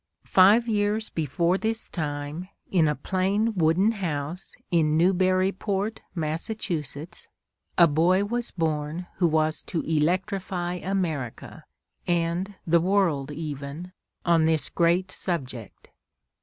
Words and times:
Five 0.25 0.67
years 0.67 1.11
before 1.11 1.59
this 1.59 1.87
time, 1.87 2.49
in 2.71 2.87
a 2.87 2.95
plain, 2.95 3.53
wooden 3.53 3.91
house 3.91 4.55
in 4.71 4.97
Newburyport, 4.97 6.01
Mass., 6.15 6.49
a 6.49 7.87
boy 7.87 8.25
was 8.25 8.49
born 8.49 9.05
who 9.17 9.27
was 9.27 9.61
to 9.65 9.81
electrify 9.81 10.73
America, 10.81 11.65
and 12.07 12.55
the 12.65 12.81
world 12.81 13.29
even, 13.29 13.91
on 14.25 14.45
this 14.45 14.69
great 14.69 15.11
subject. 15.11 15.91